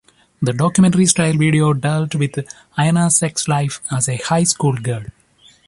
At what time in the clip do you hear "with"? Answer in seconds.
2.15-2.31